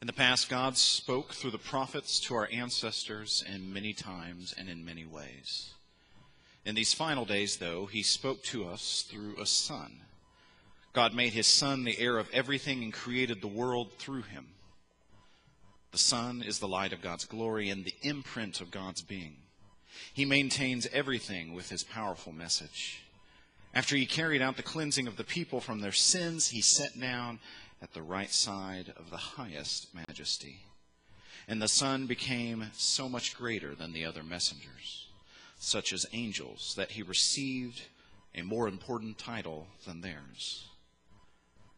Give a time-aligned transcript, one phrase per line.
[0.00, 4.66] In the past, God spoke through the prophets to our ancestors in many times and
[4.66, 5.74] in many ways.
[6.64, 10.00] In these final days, though, He spoke to us through a Son.
[10.94, 14.46] God made His Son the heir of everything and created the world through Him.
[15.92, 19.36] The Son is the light of God's glory and the imprint of God's being.
[20.14, 23.02] He maintains everything with His powerful message.
[23.74, 27.38] After He carried out the cleansing of the people from their sins, He sat down
[27.82, 30.60] at the right side of the highest majesty.
[31.48, 35.08] And the Son became so much greater than the other messengers,
[35.58, 37.82] such as angels, that he received
[38.34, 40.66] a more important title than theirs.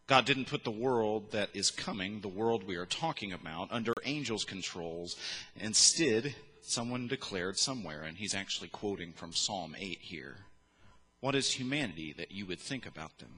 [0.07, 3.95] God didn't put the world that is coming, the world we are talking about, under
[4.05, 5.17] angels' controls.
[5.59, 10.37] Instead, someone declared somewhere, and he's actually quoting from Psalm 8 here
[11.21, 13.31] What is humanity that you would think about them?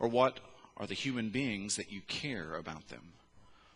[0.00, 0.38] Or what
[0.78, 3.12] are the human beings that you care about them.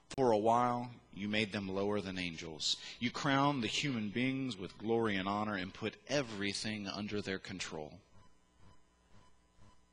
[0.09, 2.76] For a while, you made them lower than angels.
[3.01, 7.93] You crowned the human beings with glory and honor and put everything under their control.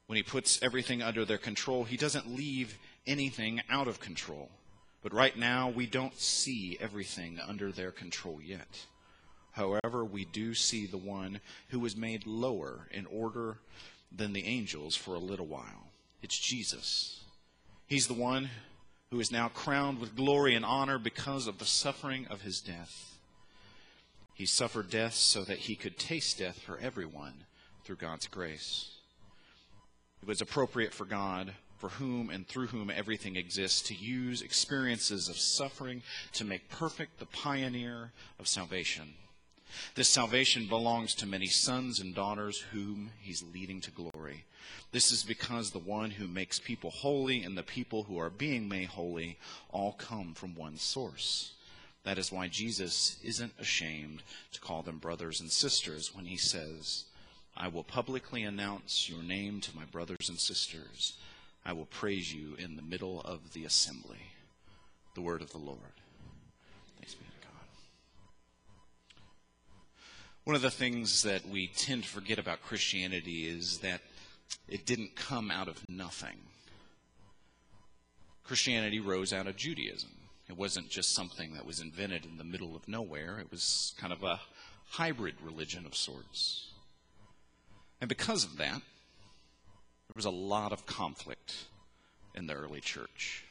[0.07, 4.49] When he puts everything under their control, he doesn't leave anything out of control.
[5.01, 8.85] But right now, we don't see everything under their control yet.
[9.51, 11.39] However, we do see the one
[11.69, 13.57] who was made lower in order
[14.11, 15.88] than the angels for a little while.
[16.21, 17.23] It's Jesus.
[17.87, 18.49] He's the one
[19.11, 23.17] who is now crowned with glory and honor because of the suffering of his death.
[24.33, 27.45] He suffered death so that he could taste death for everyone
[27.83, 28.91] through God's grace.
[30.21, 35.29] It was appropriate for God, for whom and through whom everything exists, to use experiences
[35.29, 39.13] of suffering to make perfect the pioneer of salvation.
[39.95, 44.45] This salvation belongs to many sons and daughters whom he's leading to glory.
[44.91, 48.67] This is because the one who makes people holy and the people who are being
[48.67, 49.37] made holy
[49.69, 51.53] all come from one source.
[52.03, 54.23] That is why Jesus isn't ashamed
[54.53, 57.05] to call them brothers and sisters when he says,
[57.55, 61.17] I will publicly announce your name to my brothers and sisters.
[61.65, 64.31] I will praise you in the middle of the assembly.
[65.13, 65.77] The word of the Lord.
[66.97, 67.51] Thanks be to God.
[70.49, 74.01] One of the things that we tend to forget about Christianity is that
[74.67, 76.37] it didn't come out of nothing.
[78.43, 80.09] Christianity rose out of Judaism.
[80.49, 84.11] It wasn't just something that was invented in the middle of nowhere, it was kind
[84.11, 84.39] of a
[84.87, 86.71] hybrid religion of sorts.
[88.01, 91.65] And because of that, there was a lot of conflict
[92.33, 93.45] in the early church.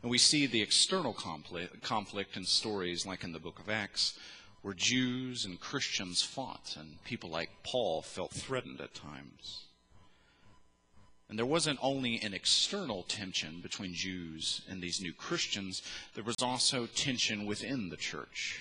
[0.00, 4.18] And we see the external conflict, in stories like in the book of Acts,
[4.66, 9.66] where Jews and Christians fought, and people like Paul felt threatened at times.
[11.28, 15.82] And there wasn't only an external tension between Jews and these new Christians,
[16.16, 18.58] there was also tension within the church.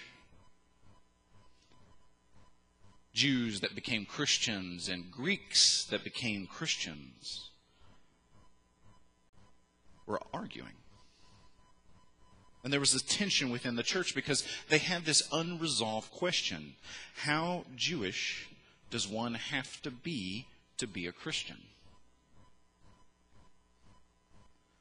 [3.11, 7.49] Jews that became Christians and Greeks that became Christians
[10.05, 10.84] were arguing.
[12.65, 16.73] And there was this tension within the church because they had this unresolved question
[17.15, 18.47] How Jewish
[18.89, 20.47] does one have to be
[20.79, 21.57] to be a Christian?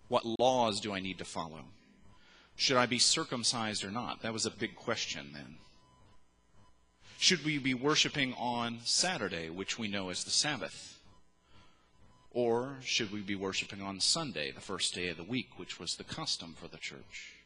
[0.09, 1.61] What laws do I need to follow?
[2.56, 4.22] Should I be circumcised or not?
[4.22, 5.56] That was a big question then.
[7.19, 10.99] Should we be worshiping on Saturday, which we know as the Sabbath?
[12.31, 15.97] Or should we be worshiping on Sunday, the first day of the week, which was
[15.97, 17.44] the custom for the church?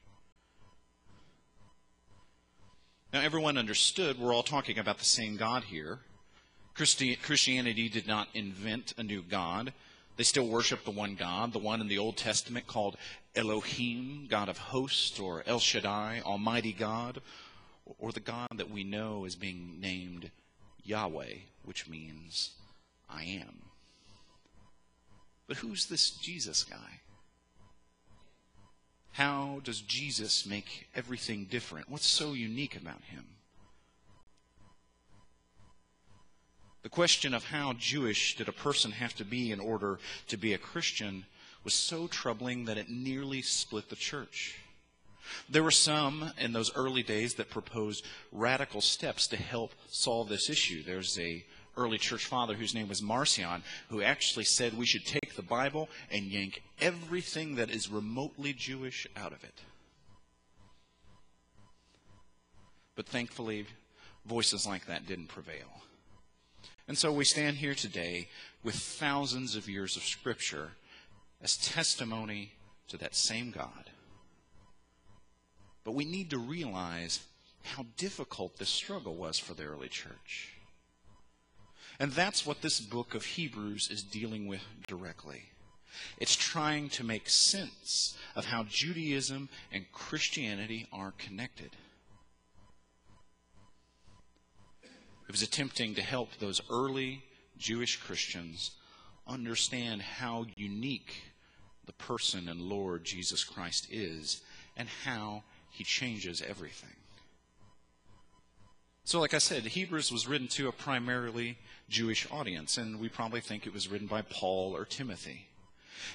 [3.10, 6.00] Now, everyone understood we're all talking about the same God here.
[6.74, 9.72] Christi- Christianity did not invent a new God.
[10.18, 12.98] They still worship the one God, the one in the Old Testament called
[13.34, 17.22] Elohim, God of hosts, or El Shaddai, Almighty God,
[17.98, 20.30] or the God that we know as being named
[20.84, 22.50] Yahweh, which means
[23.08, 23.62] I am.
[25.46, 27.00] But who's this Jesus guy?
[29.18, 31.90] How does Jesus make everything different?
[31.90, 33.24] What's so unique about him?
[36.84, 39.98] The question of how Jewish did a person have to be in order
[40.28, 41.26] to be a Christian
[41.64, 44.60] was so troubling that it nearly split the church.
[45.48, 50.48] There were some in those early days that proposed radical steps to help solve this
[50.48, 50.84] issue.
[50.84, 51.44] There's a
[51.78, 55.88] early church father whose name was Marcion who actually said we should take the Bible
[56.10, 59.62] and yank everything that is remotely Jewish out of it.
[62.96, 63.66] But thankfully,
[64.26, 65.82] voices like that didn't prevail.
[66.88, 68.28] And so we stand here today
[68.64, 70.72] with thousands of years of Scripture
[71.40, 72.52] as testimony
[72.88, 73.90] to that same God.
[75.84, 77.20] But we need to realize
[77.62, 80.57] how difficult this struggle was for the early church.
[82.00, 85.50] And that's what this book of Hebrews is dealing with directly.
[86.18, 91.70] It's trying to make sense of how Judaism and Christianity are connected.
[95.28, 97.24] It was attempting to help those early
[97.58, 98.70] Jewish Christians
[99.26, 101.22] understand how unique
[101.84, 104.40] the person and Lord Jesus Christ is
[104.76, 106.94] and how he changes everything.
[109.08, 111.56] So, like I said, Hebrews was written to a primarily
[111.88, 115.48] Jewish audience, and we probably think it was written by Paul or Timothy.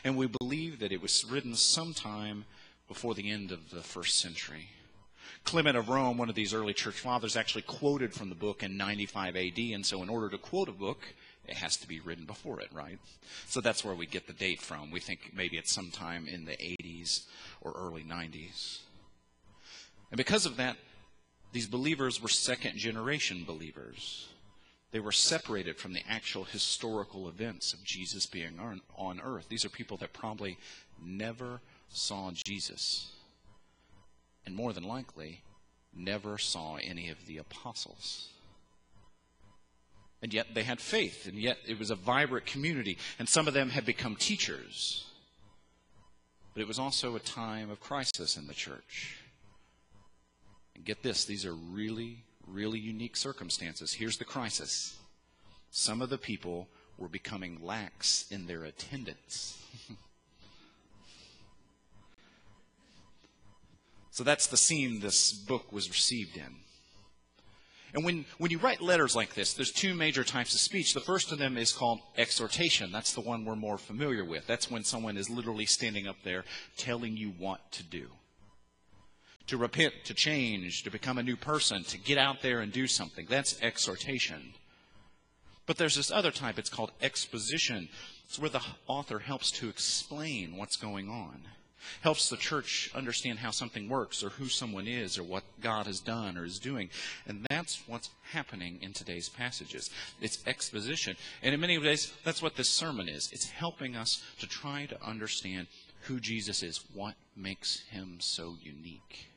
[0.04, 2.46] And we believe that it was written sometime
[2.88, 4.70] before the end of the first century.
[5.44, 8.78] Clement of Rome, one of these early church fathers, actually quoted from the book in
[8.78, 11.02] 95 AD, and so in order to quote a book,
[11.48, 13.00] it has to be written before it, right?
[13.48, 14.92] So that's where we get the date from.
[14.92, 17.24] We think maybe it's sometime in the 80s
[17.60, 18.82] or early 90s.
[20.12, 20.78] And because of that,
[21.54, 24.28] these believers were second generation believers.
[24.92, 28.60] They were separated from the actual historical events of Jesus being
[28.98, 29.48] on earth.
[29.50, 30.58] These are people that probably
[31.04, 33.12] never saw Jesus.
[34.46, 35.42] And more than likely,
[35.96, 38.30] never saw any of the apostles.
[40.22, 43.54] And yet they had faith, and yet it was a vibrant community, and some of
[43.54, 45.06] them had become teachers.
[46.54, 49.18] But it was also a time of crisis in the church.
[50.76, 53.94] And get this, these are really, really unique circumstances.
[53.94, 54.98] Here's the crisis
[55.72, 56.68] some of the people
[56.98, 59.60] were becoming lax in their attendance.
[64.12, 66.58] so that's the scene this book was received in.
[67.96, 70.94] And when, when you write letters like this, there's two major types of speech.
[70.94, 72.92] The first of them is called exhortation.
[72.92, 74.48] That's the one we're more familiar with.
[74.48, 76.44] That's when someone is literally standing up there
[76.78, 78.10] telling you what to do
[79.48, 82.88] to repent, to change, to become a new person, to get out there and do
[82.88, 83.26] something.
[83.30, 84.54] That's exhortation.
[85.66, 87.90] But there's this other type, it's called exposition.
[88.26, 91.42] It's where the author helps to explain what's going on,
[92.02, 96.00] helps the church understand how something works or who someone is or what God has
[96.00, 96.90] done or is doing.
[97.28, 99.90] And that's what's happening in today's passages.
[100.22, 101.16] It's exposition.
[101.42, 103.30] And in many ways, that's what this sermon is.
[103.32, 105.68] It's helping us to try to understand
[106.02, 109.28] who Jesus is, what makes him so unique.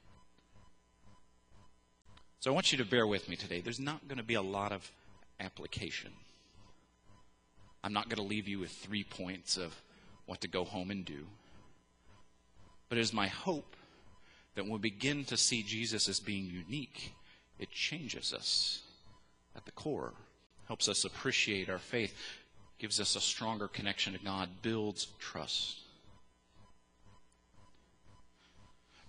[2.46, 3.60] So I want you to bear with me today.
[3.60, 4.88] There's not going to be a lot of
[5.40, 6.12] application.
[7.82, 9.74] I'm not going to leave you with three points of
[10.26, 11.26] what to go home and do.
[12.88, 13.74] But it is my hope
[14.54, 17.14] that when we begin to see Jesus as being unique,
[17.58, 18.82] it changes us
[19.56, 20.12] at the core,
[20.68, 22.14] helps us appreciate our faith,
[22.78, 25.80] gives us a stronger connection to God, builds trust.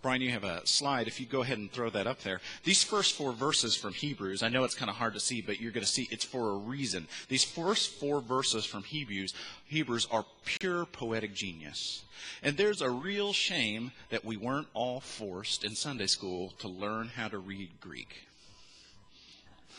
[0.01, 1.07] Brian, you have a slide.
[1.07, 2.39] If you go ahead and throw that up there.
[2.63, 5.59] These first four verses from Hebrews, I know it's kind of hard to see, but
[5.59, 7.07] you're going to see it's for a reason.
[7.29, 9.33] These first four verses from Hebrews,
[9.65, 12.03] Hebrews are pure poetic genius.
[12.43, 17.07] And there's a real shame that we weren't all forced in Sunday school to learn
[17.07, 18.27] how to read Greek.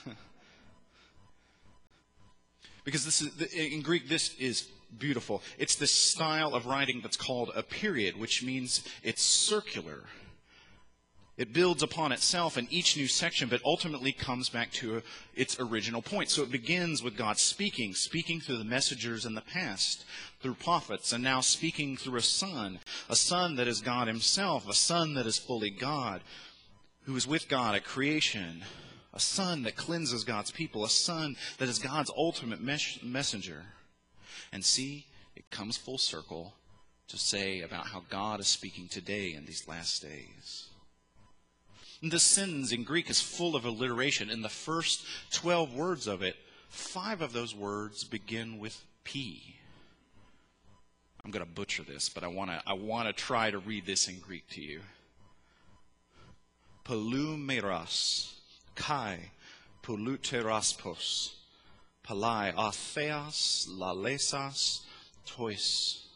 [2.85, 5.43] because this is in Greek this is beautiful.
[5.59, 10.05] It's this style of writing that's called a period, which means it's circular.
[11.37, 15.03] It builds upon itself in each new section, but ultimately comes back to
[15.37, 16.31] its original point.
[16.31, 20.05] So it begins with God speaking, speaking through the messengers in the past,
[20.41, 24.75] through prophets, and now speaking through a son, a son that is God himself, a
[24.75, 26.23] son that is fully God,
[27.05, 28.65] who is with God at creation,
[29.15, 33.65] a son that cleanses God's people, a son that is God's ultimate mes- messenger.
[34.53, 36.55] And see, it comes full circle
[37.09, 40.69] to say about how God is speaking today in these last days.
[42.03, 44.31] The sentence in Greek is full of alliteration.
[44.31, 46.37] In the first 12 words of it,
[46.69, 49.57] five of those words begin with P.
[51.25, 53.85] I'm going to butcher this, but I want to I want to try to read
[53.85, 54.81] this in Greek to you.
[56.85, 58.33] Pelumeras,
[58.75, 59.31] kai,
[59.83, 61.35] poluteraspos,
[62.09, 64.81] palai atheas lalesas
[65.27, 66.07] tois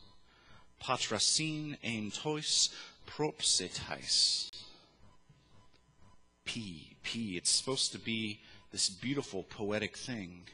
[0.80, 2.70] patrasin ein tois
[3.06, 4.50] propsetais.
[6.44, 7.36] P, P.
[7.36, 8.40] It's supposed to be
[8.72, 10.44] this beautiful poetic thing.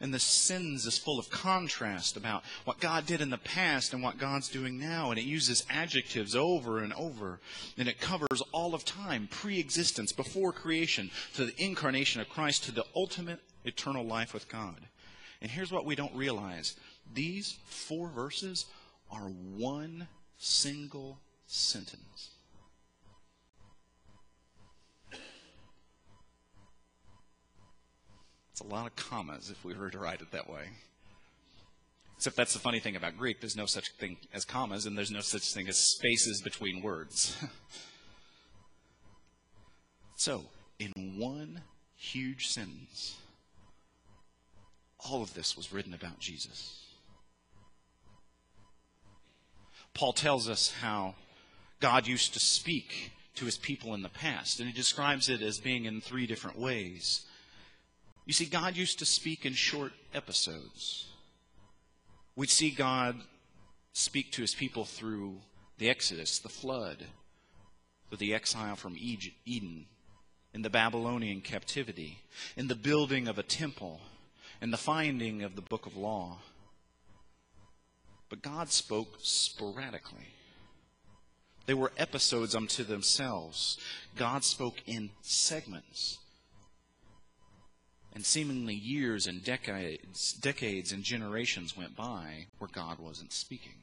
[0.00, 4.02] And the sins is full of contrast about what God did in the past and
[4.02, 5.10] what God's doing now.
[5.10, 7.40] And it uses adjectives over and over.
[7.76, 12.64] And it covers all of time, pre existence, before creation, to the incarnation of Christ,
[12.64, 14.80] to the ultimate eternal life with God.
[15.40, 16.76] And here's what we don't realize
[17.14, 18.66] these four verses
[19.10, 20.08] are one
[20.38, 22.30] single sentence.
[28.52, 30.62] It's a lot of commas if we were to write it that way.
[32.16, 33.40] Except that's the funny thing about Greek.
[33.40, 37.36] There's no such thing as commas, and there's no such thing as spaces between words.
[40.16, 40.44] so,
[40.78, 41.60] in one
[41.96, 43.18] huge sentence,
[45.04, 46.84] all of this was written about Jesus.
[49.94, 51.14] Paul tells us how
[51.80, 55.58] God used to speak to his people in the past, and he describes it as
[55.58, 57.26] being in three different ways.
[58.24, 61.06] You see, God used to speak in short episodes.
[62.34, 63.16] We'd see God
[63.92, 65.36] speak to his people through
[65.78, 67.06] the Exodus, the flood,
[68.18, 69.86] the exile from Eden,
[70.54, 72.18] in the Babylonian captivity,
[72.56, 74.00] in the building of a temple,
[74.60, 76.38] in the finding of the book of law.
[78.28, 80.28] But God spoke sporadically.
[81.66, 83.78] They were episodes unto themselves.
[84.16, 86.18] God spoke in segments.
[88.14, 93.74] And seemingly years and decades, decades and generations went by where God wasn't speaking.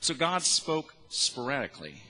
[0.00, 2.02] So God spoke sporadically.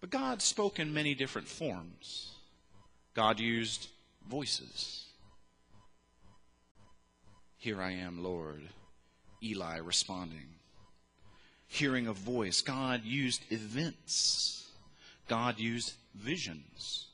[0.00, 2.33] But God spoke in many different forms.
[3.14, 3.88] God used
[4.28, 5.04] voices.
[7.56, 8.62] Here I am, Lord.
[9.42, 10.48] Eli responding.
[11.66, 12.60] Hearing a voice.
[12.60, 14.68] God used events.
[15.28, 17.06] God used visions.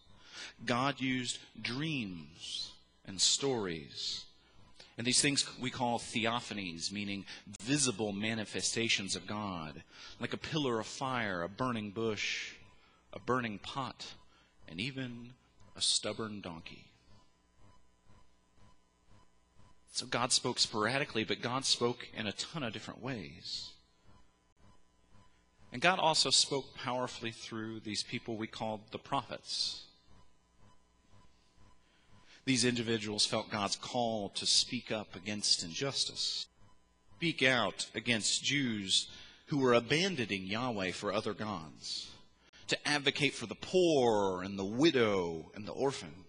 [0.64, 2.72] God used dreams
[3.06, 4.24] and stories.
[4.98, 7.24] And these things we call theophanies, meaning
[7.60, 9.82] visible manifestations of God,
[10.18, 12.54] like a pillar of fire, a burning bush,
[13.12, 14.06] a burning pot,
[14.68, 15.30] and even
[15.76, 16.86] a stubborn donkey.
[19.92, 23.72] So God spoke sporadically, but God spoke in a ton of different ways.
[25.72, 29.84] And God also spoke powerfully through these people we called the prophets.
[32.44, 36.46] These individuals felt God's call to speak up against injustice,
[37.16, 39.08] speak out against Jews
[39.46, 42.10] who were abandoning Yahweh for other gods,
[42.70, 46.24] to advocate for the poor and the widow and the orphan,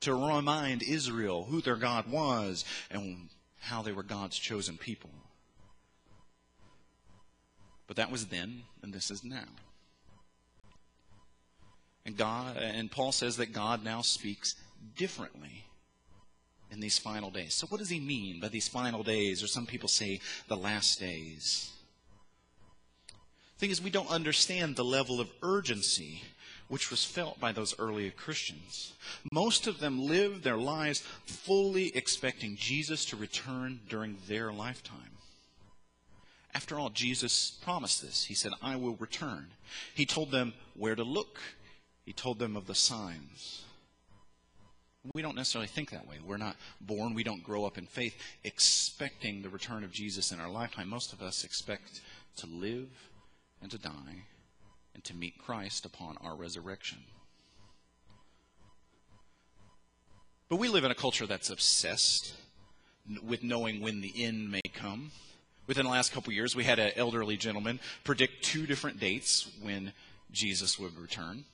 [0.00, 3.28] to remind Israel who their God was and
[3.60, 5.10] how they were God's chosen people.
[7.86, 9.48] But that was then, and this is now.
[12.04, 14.56] And God and Paul says that God now speaks
[14.96, 15.64] differently
[16.70, 17.54] in these final days.
[17.54, 20.98] So, what does he mean by these final days, or some people say the last
[20.98, 21.72] days?
[23.60, 26.22] Thing is, we don't understand the level of urgency
[26.68, 28.94] which was felt by those early Christians.
[29.30, 35.18] Most of them lived their lives fully expecting Jesus to return during their lifetime.
[36.54, 38.24] After all, Jesus promised this.
[38.24, 39.48] He said, I will return.
[39.94, 41.38] He told them where to look,
[42.06, 43.64] He told them of the signs.
[45.12, 46.16] We don't necessarily think that way.
[46.24, 50.40] We're not born, we don't grow up in faith expecting the return of Jesus in
[50.40, 50.88] our lifetime.
[50.88, 52.00] Most of us expect
[52.36, 52.88] to live
[53.62, 54.24] and to die
[54.94, 56.98] and to meet Christ upon our resurrection.
[60.48, 62.34] But we live in a culture that's obsessed
[63.22, 65.12] with knowing when the end may come.
[65.66, 69.92] Within the last couple years, we had an elderly gentleman predict two different dates when
[70.32, 71.44] Jesus would return.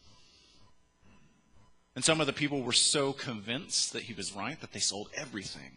[1.95, 5.09] And some of the people were so convinced that he was right that they sold
[5.15, 5.73] everything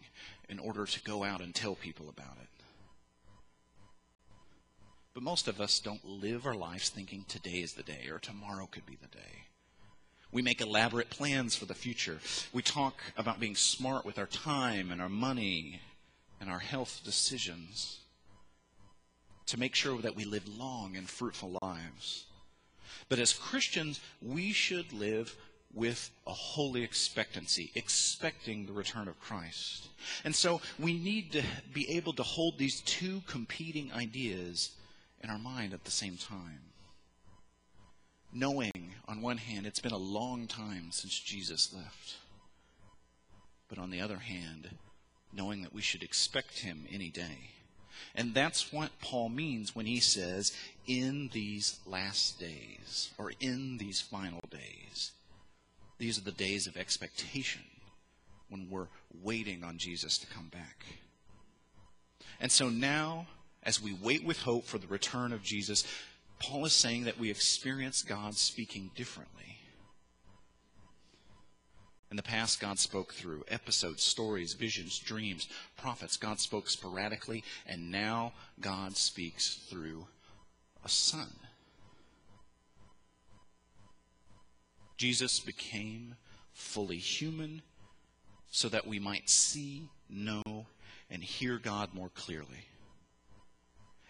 [0.50, 2.59] in order to go out and tell people about it.
[5.20, 8.70] But most of us don't live our lives thinking today is the day or tomorrow
[8.72, 9.48] could be the day.
[10.32, 12.20] We make elaborate plans for the future.
[12.54, 15.82] We talk about being smart with our time and our money
[16.40, 18.00] and our health decisions
[19.48, 22.24] to make sure that we live long and fruitful lives.
[23.10, 25.36] But as Christians, we should live
[25.74, 29.90] with a holy expectancy, expecting the return of Christ.
[30.24, 34.78] And so we need to be able to hold these two competing ideas
[35.24, 36.62] in our mind at the same time.
[38.32, 42.16] Knowing, on one hand, it's been a long time since Jesus left.
[43.68, 44.70] But on the other hand,
[45.34, 47.52] knowing that we should expect him any day.
[48.16, 50.56] And that's what Paul means when he says,
[50.88, 55.12] in these last days, or in these final days.
[55.98, 57.62] These are the days of expectation
[58.50, 58.88] when we're
[59.22, 60.86] waiting on Jesus to come back.
[62.40, 63.28] And so now,
[63.63, 65.86] as we wait with hope for the return of Jesus,
[66.39, 69.58] Paul is saying that we experience God speaking differently.
[72.12, 75.48] In the past, God spoke through episodes, stories, visions, dreams,
[75.78, 76.18] prophets.
[76.18, 80.08] God spoke sporadically, and now God speaks through
[80.84, 81.30] a son.
[84.98, 86.16] Jesus became
[86.51, 87.62] fully human
[88.50, 90.66] so that we might see, know,
[91.12, 92.69] and hear God more clearly.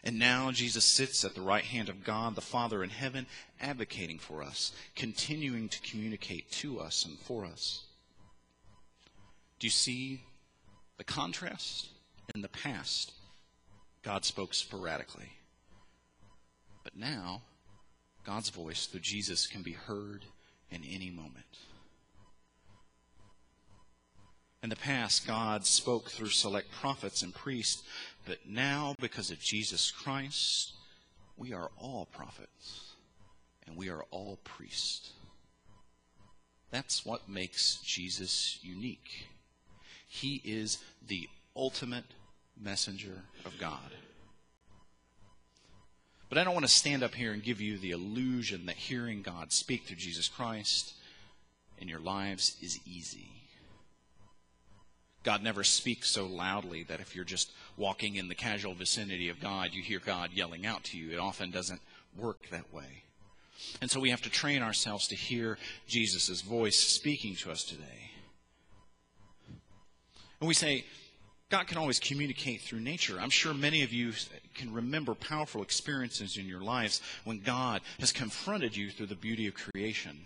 [0.03, 3.25] And now Jesus sits at the right hand of God, the Father in heaven,
[3.59, 7.83] advocating for us, continuing to communicate to us and for us.
[9.59, 10.21] Do you see
[10.97, 11.89] the contrast?
[12.33, 13.11] In the past,
[14.03, 15.31] God spoke sporadically.
[16.83, 17.41] But now,
[18.23, 20.25] God's voice through Jesus can be heard
[20.71, 21.45] in any moment.
[24.61, 27.83] In the past, God spoke through select prophets and priests,
[28.25, 30.73] but now, because of Jesus Christ,
[31.37, 32.93] we are all prophets
[33.65, 35.13] and we are all priests.
[36.71, 39.27] That's what makes Jesus unique.
[40.07, 42.05] He is the ultimate
[42.59, 43.91] messenger of God.
[46.29, 49.23] But I don't want to stand up here and give you the illusion that hearing
[49.23, 50.93] God speak through Jesus Christ
[51.79, 53.38] in your lives is easy.
[55.23, 59.39] God never speaks so loudly that if you're just walking in the casual vicinity of
[59.39, 61.11] God, you hear God yelling out to you.
[61.11, 61.81] It often doesn't
[62.17, 63.03] work that way.
[63.81, 65.57] And so we have to train ourselves to hear
[65.87, 68.11] Jesus' voice speaking to us today.
[70.39, 70.85] And we say,
[71.49, 73.19] God can always communicate through nature.
[73.19, 74.13] I'm sure many of you
[74.53, 79.47] can remember powerful experiences in your lives when God has confronted you through the beauty
[79.47, 80.19] of creation.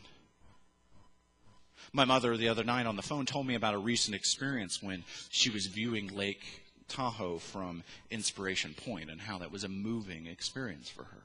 [1.96, 5.04] My mother, the other night on the phone, told me about a recent experience when
[5.30, 10.90] she was viewing Lake Tahoe from Inspiration Point and how that was a moving experience
[10.90, 11.22] for her.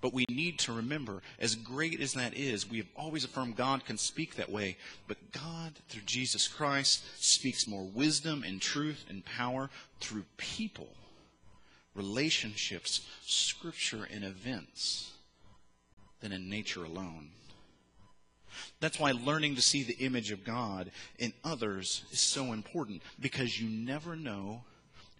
[0.00, 3.84] But we need to remember, as great as that is, we have always affirmed God
[3.84, 4.76] can speak that way.
[5.08, 10.90] But God, through Jesus Christ, speaks more wisdom and truth and power through people,
[11.96, 15.14] relationships, scripture, and events
[16.20, 17.30] than in nature alone.
[18.80, 23.60] That's why learning to see the image of God in others is so important because
[23.60, 24.64] you never know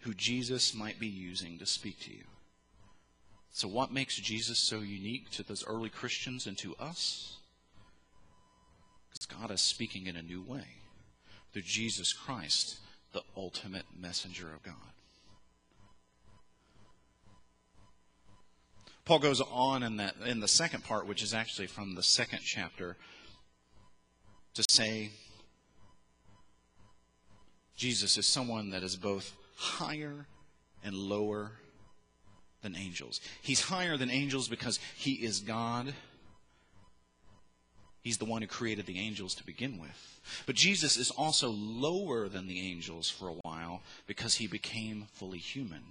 [0.01, 2.23] who Jesus might be using to speak to you.
[3.51, 7.37] So, what makes Jesus so unique to those early Christians and to us?
[9.09, 10.65] Because God is speaking in a new way
[11.51, 12.77] through Jesus Christ,
[13.13, 14.75] the ultimate messenger of God.
[19.05, 22.41] Paul goes on in that in the second part, which is actually from the second
[22.43, 22.97] chapter,
[24.57, 25.11] to say
[27.75, 30.25] Jesus is someone that is both higher
[30.83, 31.51] and lower
[32.63, 33.21] than angels.
[33.41, 35.93] He's higher than angels because he is God.
[38.01, 40.21] He's the one who created the angels to begin with.
[40.45, 45.39] But Jesus is also lower than the angels for a while because he became fully
[45.39, 45.83] human.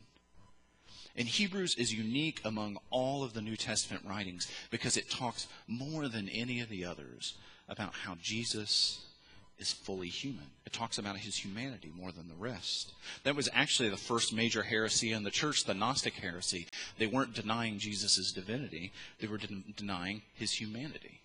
[1.14, 6.08] And Hebrews is unique among all of the New Testament writings because it talks more
[6.08, 7.34] than any of the others
[7.68, 9.06] about how Jesus
[9.58, 10.44] is fully human.
[10.66, 12.92] It talks about his humanity more than the rest.
[13.24, 16.66] That was actually the first major heresy in the church, the Gnostic heresy.
[16.98, 21.20] They weren't denying Jesus' divinity, they were de- denying his humanity.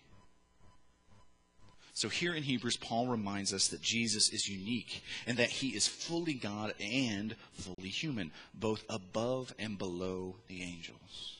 [1.94, 5.86] So here in Hebrews, Paul reminds us that Jesus is unique and that he is
[5.86, 11.36] fully God and fully human, both above and below the angels.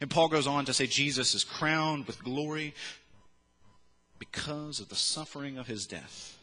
[0.00, 2.72] And Paul goes on to say Jesus is crowned with glory
[4.30, 6.38] because of the suffering of his death.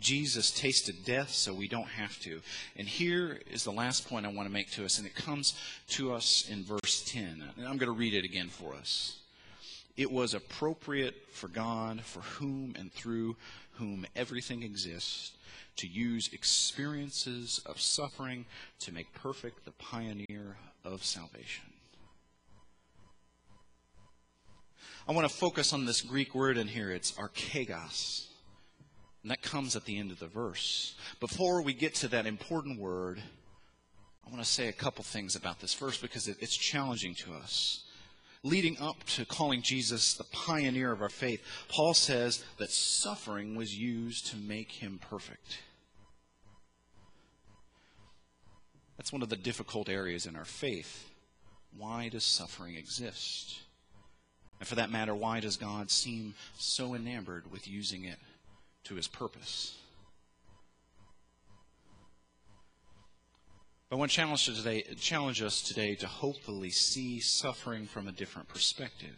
[0.00, 2.40] Jesus tasted death so we don't have to.
[2.76, 5.54] And here is the last point I want to make to us, and it comes
[5.90, 7.44] to us in verse 10.
[7.56, 9.18] And I'm going to read it again for us.
[9.96, 13.36] It was appropriate for God, for whom and through
[13.74, 15.32] whom everything exists,
[15.76, 18.46] to use experiences of suffering
[18.80, 21.64] to make perfect the pioneer of salvation.
[25.08, 26.90] I want to focus on this Greek word in here.
[26.90, 28.26] It's archegos.
[29.22, 30.94] And that comes at the end of the verse.
[31.20, 33.20] Before we get to that important word,
[34.26, 37.84] I want to say a couple things about this verse because it's challenging to us.
[38.44, 43.74] Leading up to calling Jesus the pioneer of our faith, Paul says that suffering was
[43.74, 45.58] used to make him perfect.
[48.96, 51.10] That's one of the difficult areas in our faith.
[51.76, 53.60] Why does suffering exist?
[54.60, 58.18] And for that matter, why does God seem so enamored with using it
[58.84, 59.76] to his purpose?
[63.88, 68.12] But I want to challenge, today, challenge us today to hopefully see suffering from a
[68.12, 69.16] different perspective.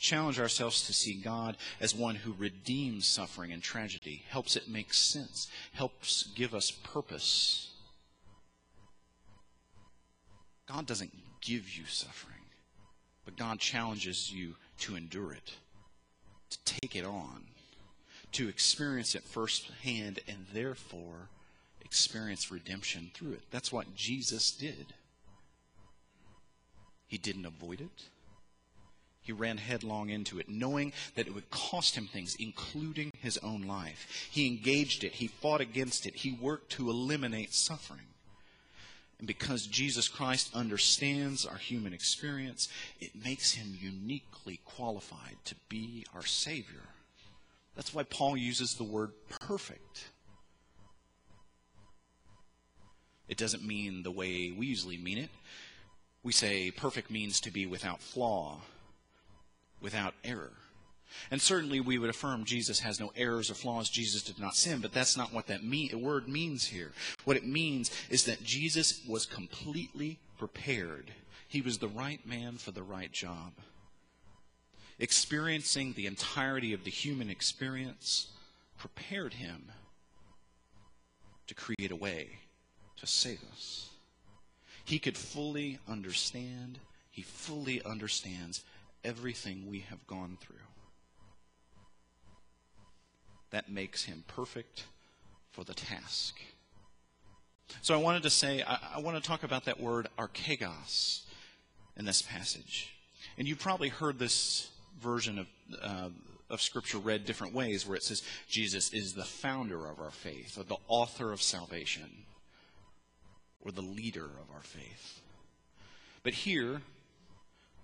[0.00, 4.92] Challenge ourselves to see God as one who redeems suffering and tragedy, helps it make
[4.92, 7.70] sense, helps give us purpose.
[10.66, 12.34] God doesn't give you suffering,
[13.24, 15.52] but God challenges you to endure it,
[16.50, 17.44] to take it on,
[18.32, 21.28] to experience it firsthand, and therefore
[21.80, 23.42] experience redemption through it.
[23.50, 24.92] That's what Jesus did.
[27.06, 28.04] He didn't avoid it.
[29.22, 33.62] He ran headlong into it, knowing that it would cost him things, including his own
[33.62, 34.28] life.
[34.30, 35.12] He engaged it.
[35.12, 36.16] He fought against it.
[36.16, 38.07] He worked to eliminate suffering.
[39.18, 42.68] And because Jesus Christ understands our human experience,
[43.00, 46.82] it makes him uniquely qualified to be our Savior.
[47.74, 50.10] That's why Paul uses the word perfect.
[53.28, 55.30] It doesn't mean the way we usually mean it.
[56.22, 58.60] We say perfect means to be without flaw,
[59.80, 60.52] without error.
[61.30, 63.88] And certainly we would affirm Jesus has no errors or flaws.
[63.88, 66.92] Jesus did not sin, but that's not what that mean, word means here.
[67.24, 71.12] What it means is that Jesus was completely prepared.
[71.48, 73.52] He was the right man for the right job.
[74.98, 78.28] Experiencing the entirety of the human experience
[78.78, 79.70] prepared him
[81.46, 82.38] to create a way
[82.96, 83.90] to save us.
[84.84, 86.78] He could fully understand,
[87.10, 88.64] he fully understands
[89.04, 90.56] everything we have gone through.
[93.50, 94.84] That makes him perfect
[95.50, 96.38] for the task.
[97.82, 101.22] So I wanted to say, I, I want to talk about that word archegos
[101.96, 102.94] in this passage.
[103.36, 105.46] And you've probably heard this version of,
[105.82, 106.08] uh,
[106.50, 110.58] of Scripture read different ways, where it says Jesus is the founder of our faith,
[110.58, 112.24] or the author of salvation,
[113.60, 115.20] or the leader of our faith.
[116.22, 116.82] But here,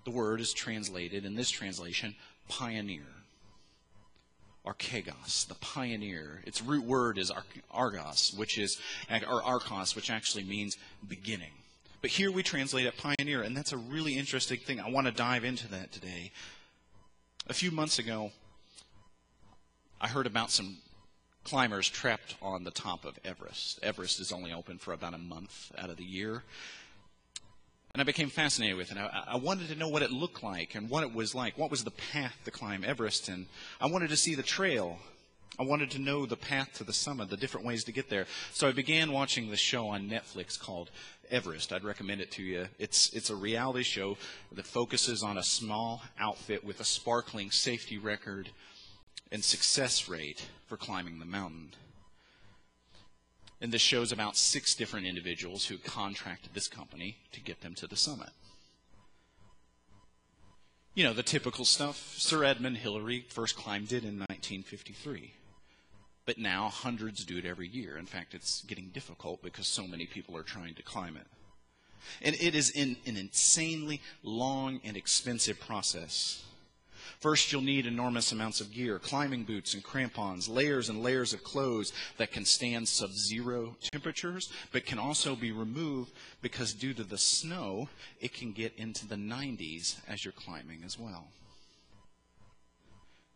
[0.04, 2.14] the word is translated in this translation,
[2.48, 3.06] pioneer.
[4.66, 6.40] Archegos, the pioneer.
[6.46, 7.30] Its root word is
[7.70, 11.52] argos, which is, or archos, which actually means beginning.
[12.00, 14.80] But here we translate it pioneer, and that's a really interesting thing.
[14.80, 16.32] I want to dive into that today.
[17.46, 18.32] A few months ago,
[20.00, 20.78] I heard about some
[21.44, 23.78] climbers trapped on the top of Everest.
[23.82, 26.42] Everest is only open for about a month out of the year.
[27.94, 28.98] And I became fascinated with it.
[28.98, 31.56] I, I, wanted to know what it looked like and what it was like.
[31.56, 33.28] What was the path to climb Everest?
[33.28, 33.46] And
[33.80, 34.98] I wanted to see the trail.
[35.60, 38.26] I wanted to know the path to the summit, the different ways to get there.
[38.52, 40.90] So I began watching the show on Netflix called
[41.30, 41.72] Everest.
[41.72, 42.66] I'd recommend it to you.
[42.80, 44.16] It's, it's a reality show
[44.50, 48.48] that focuses on a small outfit with a sparkling safety record
[49.30, 51.70] and success rate for climbing the mountain.
[53.64, 57.86] And this shows about six different individuals who contracted this company to get them to
[57.86, 58.28] the summit.
[60.94, 62.14] You know, the typical stuff.
[62.18, 65.32] Sir Edmund Hillary first climbed it in 1953.
[66.26, 67.96] But now hundreds do it every year.
[67.96, 71.26] In fact, it's getting difficult because so many people are trying to climb it.
[72.20, 76.44] And it is in, an insanely long and expensive process.
[77.20, 81.42] First, you'll need enormous amounts of gear climbing boots and crampons, layers and layers of
[81.44, 86.12] clothes that can stand sub zero temperatures, but can also be removed
[86.42, 87.88] because due to the snow,
[88.20, 91.28] it can get into the 90s as you're climbing as well.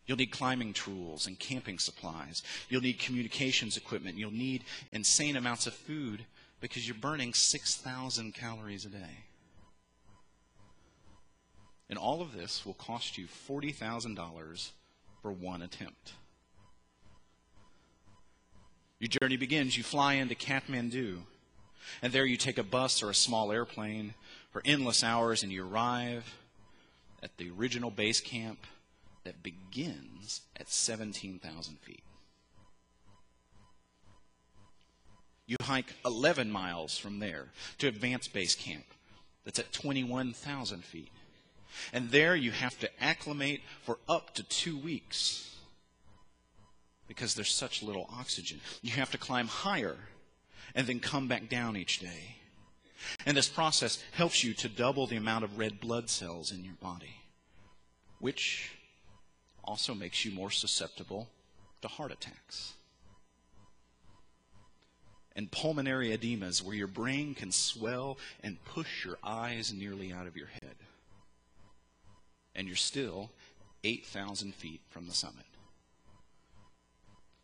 [0.05, 2.41] You'll need climbing tools and camping supplies.
[2.67, 4.17] You'll need communications equipment.
[4.17, 6.25] You'll need insane amounts of food
[6.61, 9.28] because you're burning 6,000 calories a day.
[11.89, 14.69] And all of this will cost you $40,000
[15.21, 16.13] for one attempt.
[18.99, 19.77] Your journey begins.
[19.77, 21.19] You fly into Kathmandu,
[22.01, 24.13] and there you take a bus or a small airplane
[24.51, 26.35] for endless hours, and you arrive
[27.23, 28.59] at the original base camp
[29.23, 32.03] that begins at 17,000 feet.
[35.45, 37.47] You hike 11 miles from there
[37.79, 38.85] to advanced base camp
[39.43, 41.09] that's at 21,000 feet.
[41.93, 45.57] And there you have to acclimate for up to two weeks
[47.07, 48.59] because there's such little oxygen.
[48.81, 49.97] You have to climb higher
[50.75, 52.35] and then come back down each day.
[53.25, 56.75] And this process helps you to double the amount of red blood cells in your
[56.75, 57.15] body,
[58.19, 58.71] which
[59.63, 61.29] also makes you more susceptible
[61.81, 62.73] to heart attacks.
[65.35, 70.35] And pulmonary edemas, where your brain can swell and push your eyes nearly out of
[70.35, 70.75] your head
[72.55, 73.29] and you're still
[73.83, 75.45] 8,000 feet from the summit.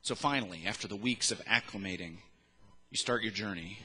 [0.01, 2.17] So finally, after the weeks of acclimating,
[2.91, 3.79] you start your journey.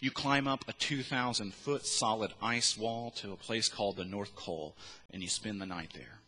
[0.00, 4.36] You climb up a 2,000 foot solid ice wall to a place called the North
[4.36, 4.76] Col,
[5.10, 6.20] and you spend the night there.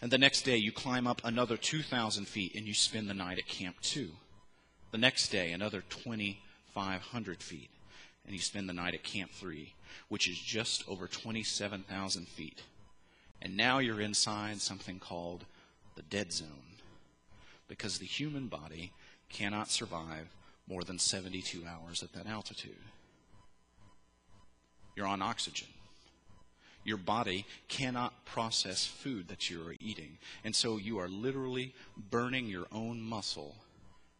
[0.00, 3.38] And the next day, you climb up another 2,000 feet, and you spend the night
[3.38, 4.08] at Camp 2.
[4.90, 7.70] The next day, another 2,500 feet,
[8.24, 9.74] and you spend the night at Camp 3,
[10.08, 12.62] which is just over 27,000 feet
[13.44, 15.44] And now you're inside something called
[15.96, 16.48] the dead zone
[17.68, 18.92] because the human body
[19.28, 20.28] cannot survive
[20.66, 22.72] more than 72 hours at that altitude.
[24.96, 25.68] You're on oxygen.
[26.84, 30.18] Your body cannot process food that you are eating.
[30.44, 31.74] And so you are literally
[32.10, 33.56] burning your own muscle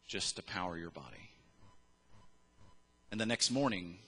[0.06, 1.30] just to power your body.
[3.10, 3.98] And the next morning,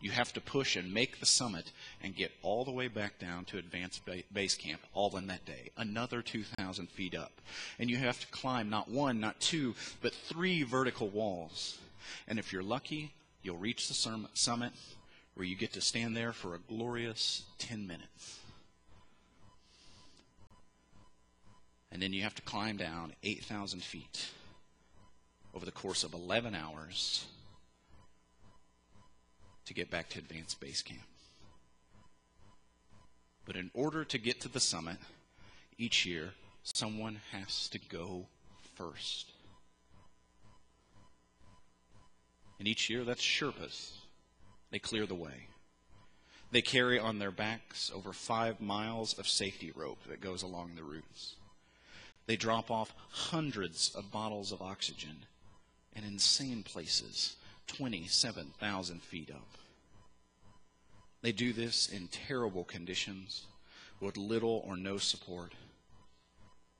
[0.00, 3.44] you have to push and make the summit and get all the way back down
[3.46, 5.70] to advanced base camp, all in that day.
[5.76, 7.40] Another 2,000 feet up.
[7.78, 11.78] And you have to climb not one, not two, but three vertical walls.
[12.28, 14.72] And if you're lucky, you'll reach the summit
[15.34, 18.38] where you get to stand there for a glorious 10 minutes.
[21.90, 24.28] And then you have to climb down 8,000 feet
[25.54, 27.26] over the course of 11 hours
[29.66, 31.00] to get back to advanced base camp.
[33.44, 34.96] But in order to get to the summit,
[35.78, 36.30] each year,
[36.62, 38.26] someone has to go
[38.74, 39.32] first.
[42.58, 43.92] And each year, that's Sherpas.
[44.70, 45.48] They clear the way.
[46.50, 50.82] They carry on their backs over five miles of safety rope that goes along the
[50.82, 51.34] routes.
[52.26, 55.26] They drop off hundreds of bottles of oxygen
[55.94, 59.58] in insane places 27,000 feet up.
[61.22, 63.46] They do this in terrible conditions
[64.00, 65.54] with little or no support.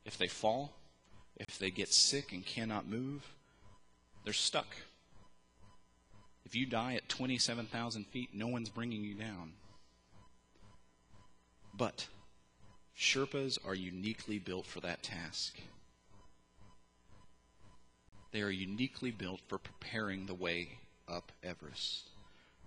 [0.05, 0.73] If they fall,
[1.37, 3.27] if they get sick and cannot move,
[4.25, 4.77] they're stuck.
[6.45, 9.53] If you die at 27,000 feet, no one's bringing you down.
[11.75, 12.07] But
[12.97, 15.59] Sherpas are uniquely built for that task.
[18.33, 22.09] They are uniquely built for preparing the way up Everest.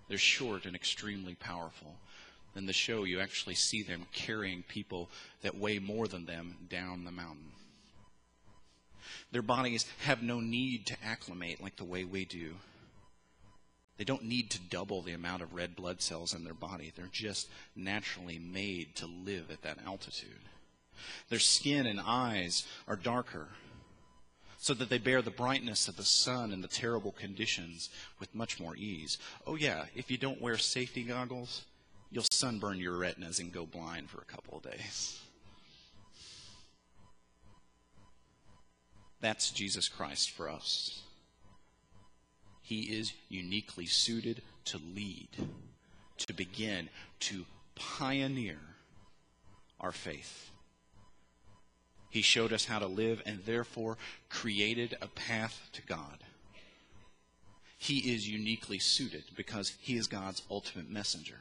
[0.08, 1.96] They're short and extremely powerful.
[2.56, 5.10] In the show, you actually see them carrying people
[5.42, 7.52] that weigh more than them down the mountain.
[9.32, 12.56] Their bodies have no need to acclimate like the way we do.
[13.98, 16.92] They don't need to double the amount of red blood cells in their body.
[16.96, 20.40] They're just naturally made to live at that altitude.
[21.30, 23.50] Their skin and eyes are darker
[24.62, 28.60] so that they bear the brightness of the sun and the terrible conditions with much
[28.60, 29.18] more ease.
[29.48, 31.64] Oh, yeah, if you don't wear safety goggles,
[32.12, 35.22] you'll sunburn your retinas and go blind for a couple of days.
[39.22, 41.04] That's Jesus Christ for us.
[42.62, 45.30] He is uniquely suited to lead,
[46.18, 46.90] to begin,
[47.22, 47.46] to
[47.76, 48.60] pioneer
[49.80, 50.52] our faith.
[52.10, 53.98] He showed us how to live and therefore
[54.30, 56.24] created a path to God.
[57.78, 61.38] He is uniquely suited because he is God's ultimate messenger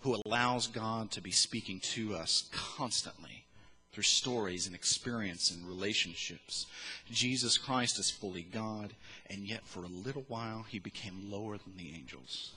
[0.00, 3.44] who allows God to be speaking to us constantly
[3.92, 6.66] through stories and experience and relationships.
[7.10, 8.94] Jesus Christ is fully God,
[9.28, 12.52] and yet for a little while he became lower than the angels.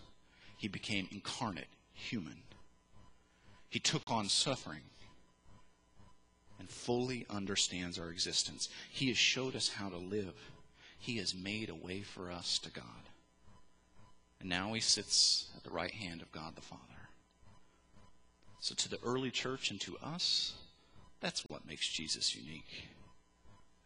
[0.58, 2.44] He became incarnate, human.
[3.70, 4.82] He took on suffering
[6.62, 8.70] and fully understands our existence.
[8.92, 10.36] He has showed us how to live.
[11.00, 12.86] He has made a way for us to God.
[14.40, 16.82] And now he sits at the right hand of God the Father.
[18.60, 20.54] So, to the early church and to us,
[21.20, 22.90] that's what makes Jesus unique.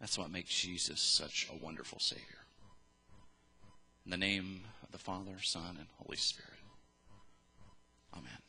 [0.01, 2.43] That's what makes Jesus such a wonderful Savior.
[4.03, 6.51] In the name of the Father, Son, and Holy Spirit.
[8.13, 8.44] Amen.